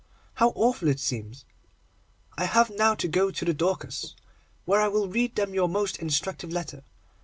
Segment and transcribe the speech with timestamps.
[0.33, 1.45] How awful it seems!
[2.35, 4.15] I have now to go to the Dorcas,
[4.65, 6.83] where I will read them your most instructive letter.